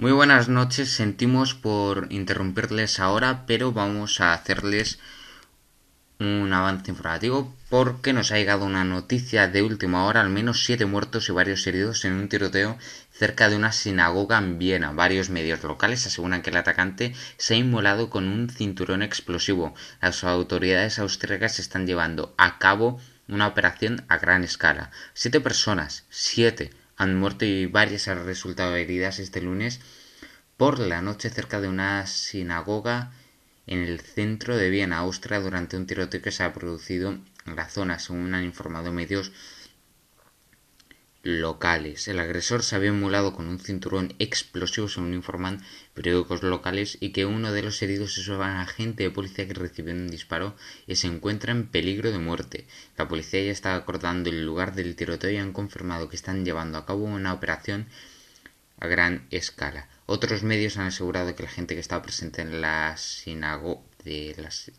Muy 0.00 0.12
buenas 0.12 0.48
noches, 0.48 0.90
sentimos 0.90 1.54
por 1.54 2.06
interrumpirles 2.10 3.00
ahora, 3.00 3.46
pero 3.48 3.72
vamos 3.72 4.20
a 4.20 4.32
hacerles 4.32 5.00
un 6.20 6.52
avance 6.52 6.92
informativo 6.92 7.52
porque 7.68 8.12
nos 8.12 8.30
ha 8.30 8.36
llegado 8.36 8.64
una 8.64 8.84
noticia 8.84 9.48
de 9.48 9.62
última 9.62 10.04
hora, 10.04 10.20
al 10.20 10.30
menos 10.30 10.64
siete 10.64 10.86
muertos 10.86 11.28
y 11.28 11.32
varios 11.32 11.66
heridos 11.66 12.04
en 12.04 12.12
un 12.12 12.28
tiroteo 12.28 12.78
cerca 13.10 13.48
de 13.48 13.56
una 13.56 13.72
sinagoga 13.72 14.38
en 14.38 14.60
Viena. 14.60 14.92
Varios 14.92 15.30
medios 15.30 15.64
locales 15.64 16.06
aseguran 16.06 16.42
que 16.42 16.50
el 16.50 16.58
atacante 16.58 17.12
se 17.36 17.54
ha 17.54 17.56
inmolado 17.56 18.08
con 18.08 18.28
un 18.28 18.48
cinturón 18.50 19.02
explosivo. 19.02 19.74
Las 20.00 20.22
autoridades 20.22 21.00
austríacas 21.00 21.58
están 21.58 21.88
llevando 21.88 22.36
a 22.38 22.60
cabo 22.60 23.00
una 23.26 23.48
operación 23.48 24.04
a 24.06 24.18
gran 24.18 24.44
escala. 24.44 24.92
Siete 25.12 25.40
personas, 25.40 26.04
siete 26.08 26.70
han 26.98 27.14
muerto 27.14 27.44
y 27.44 27.66
varias 27.66 28.08
han 28.08 28.26
resultado 28.26 28.74
heridas 28.74 29.20
este 29.20 29.40
lunes 29.40 29.80
por 30.56 30.80
la 30.80 31.00
noche 31.00 31.30
cerca 31.30 31.60
de 31.60 31.68
una 31.68 32.06
sinagoga 32.08 33.12
en 33.68 33.78
el 33.78 34.00
centro 34.00 34.56
de 34.56 34.68
Viena, 34.68 34.98
Austria, 34.98 35.38
durante 35.40 35.76
un 35.76 35.86
tiroteo 35.86 36.20
que 36.20 36.32
se 36.32 36.42
ha 36.42 36.52
producido 36.52 37.10
en 37.46 37.56
la 37.56 37.68
zona, 37.68 38.00
según 38.00 38.34
han 38.34 38.44
informado 38.44 38.92
medios 38.92 39.30
locales. 41.22 42.08
El 42.08 42.20
agresor 42.20 42.62
se 42.62 42.76
había 42.76 42.90
emulado 42.90 43.34
con 43.34 43.48
un 43.48 43.58
cinturón 43.58 44.14
explosivo, 44.18 44.88
según 44.88 45.14
informan 45.14 45.62
periódicos 45.94 46.42
locales, 46.42 46.96
y 47.00 47.10
que 47.10 47.26
uno 47.26 47.52
de 47.52 47.62
los 47.62 47.82
heridos 47.82 48.18
es 48.18 48.28
un 48.28 48.42
agente 48.42 49.02
de 49.02 49.10
policía 49.10 49.46
que 49.46 49.54
recibió 49.54 49.94
un 49.94 50.08
disparo 50.08 50.54
y 50.86 50.96
se 50.96 51.08
encuentra 51.08 51.52
en 51.52 51.66
peligro 51.66 52.12
de 52.12 52.18
muerte. 52.18 52.66
La 52.96 53.08
policía 53.08 53.42
ya 53.42 53.52
está 53.52 53.74
acordando 53.74 54.30
el 54.30 54.44
lugar 54.44 54.74
del 54.74 54.96
tiroteo 54.96 55.30
y 55.30 55.36
han 55.36 55.52
confirmado 55.52 56.08
que 56.08 56.16
están 56.16 56.44
llevando 56.44 56.78
a 56.78 56.86
cabo 56.86 57.04
una 57.04 57.32
operación 57.32 57.86
a 58.80 58.86
gran 58.86 59.26
escala. 59.30 59.88
Otros 60.06 60.42
medios 60.42 60.76
han 60.76 60.86
asegurado 60.86 61.34
que 61.34 61.42
la 61.42 61.50
gente 61.50 61.74
que 61.74 61.80
estaba 61.80 62.02
presente 62.02 62.42
en 62.42 62.60
la 62.60 62.96
sinagoga 62.96 63.82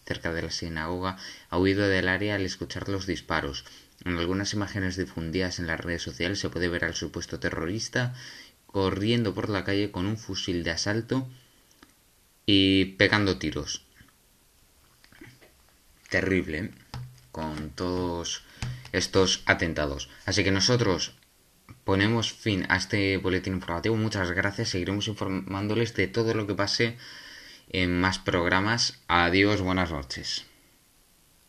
cerca 0.05 0.33
de 0.33 0.41
la 0.41 0.51
sinagoga 0.51 1.17
ha 1.49 1.57
huido 1.59 1.87
del 1.87 2.07
área 2.07 2.35
al 2.35 2.45
escuchar 2.45 2.89
los 2.89 3.05
disparos. 3.05 3.65
En 4.05 4.17
algunas 4.17 4.53
imágenes 4.53 4.95
difundidas 4.95 5.59
en 5.59 5.67
las 5.67 5.79
redes 5.79 6.01
sociales 6.01 6.39
se 6.39 6.49
puede 6.49 6.69
ver 6.69 6.85
al 6.85 6.95
supuesto 6.95 7.39
terrorista 7.39 8.13
corriendo 8.65 9.33
por 9.33 9.49
la 9.49 9.63
calle 9.63 9.91
con 9.91 10.05
un 10.05 10.17
fusil 10.17 10.63
de 10.63 10.71
asalto 10.71 11.27
y 12.45 12.85
pegando 12.97 13.37
tiros. 13.37 13.83
Terrible, 16.09 16.57
¿eh? 16.57 16.71
con 17.31 17.71
todos 17.71 18.43
estos 18.91 19.43
atentados. 19.45 20.09
Así 20.25 20.43
que 20.43 20.51
nosotros 20.51 21.13
ponemos 21.83 22.31
fin 22.31 22.65
a 22.69 22.77
este 22.77 23.17
boletín 23.17 23.53
informativo. 23.53 23.95
Muchas 23.95 24.31
gracias. 24.31 24.69
Seguiremos 24.69 25.07
informándoles 25.07 25.93
de 25.95 26.07
todo 26.07 26.33
lo 26.33 26.47
que 26.47 26.55
pase 26.55 26.97
en 27.69 27.99
más 27.99 28.19
programas. 28.19 28.99
Adiós, 29.07 29.61
buenas 29.61 29.91
noches. 29.91 30.45